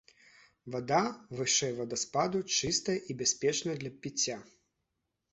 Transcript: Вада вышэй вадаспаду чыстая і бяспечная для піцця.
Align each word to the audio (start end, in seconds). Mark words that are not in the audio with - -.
Вада 0.71 1.01
вышэй 1.39 1.73
вадаспаду 1.79 2.39
чыстая 2.59 2.95
і 3.13 3.17
бяспечная 3.19 3.75
для 3.83 3.91
піцця. 4.07 4.37